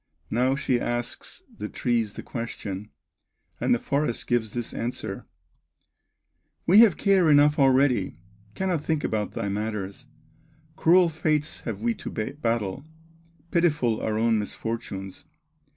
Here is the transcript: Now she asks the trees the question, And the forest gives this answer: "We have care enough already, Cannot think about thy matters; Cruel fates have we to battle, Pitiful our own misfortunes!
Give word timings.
Now 0.31 0.55
she 0.55 0.79
asks 0.79 1.43
the 1.55 1.69
trees 1.69 2.13
the 2.13 2.23
question, 2.23 2.89
And 3.59 3.71
the 3.71 3.77
forest 3.77 4.25
gives 4.25 4.49
this 4.49 4.73
answer: 4.73 5.27
"We 6.65 6.79
have 6.79 6.97
care 6.97 7.29
enough 7.29 7.59
already, 7.59 8.17
Cannot 8.55 8.83
think 8.83 9.03
about 9.03 9.33
thy 9.33 9.47
matters; 9.47 10.07
Cruel 10.75 11.07
fates 11.07 11.59
have 11.65 11.81
we 11.81 11.93
to 11.93 12.09
battle, 12.09 12.83
Pitiful 13.51 14.01
our 14.01 14.17
own 14.17 14.39
misfortunes! 14.39 15.25